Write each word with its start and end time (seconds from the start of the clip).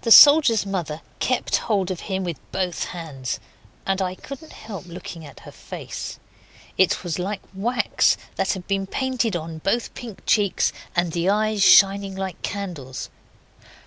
The 0.00 0.10
soldier's 0.10 0.64
mother 0.64 1.02
kept 1.18 1.56
hold 1.56 1.90
of 1.90 2.00
him 2.08 2.24
with 2.24 2.38
both 2.52 2.84
hands, 2.84 3.38
and 3.84 4.00
I 4.00 4.14
couldn't 4.14 4.52
help 4.54 4.86
looking 4.86 5.26
at 5.26 5.40
her 5.40 5.52
face. 5.52 6.18
It 6.78 7.04
was 7.04 7.18
like 7.18 7.42
wax 7.52 8.16
that 8.36 8.52
had 8.54 8.66
been 8.66 8.86
painted 8.86 9.36
on 9.36 9.58
both 9.58 9.92
pink 9.92 10.22
cheeks, 10.24 10.72
and 10.96 11.12
the 11.12 11.28
eyes 11.28 11.62
shining 11.62 12.16
like 12.16 12.40
candles. 12.40 13.10